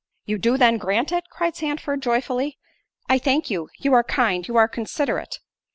[0.25, 2.57] "You do then grant it?" cried Sandford joyfully;
[3.07, 5.37] "I thank you—you are kind—you are considerate."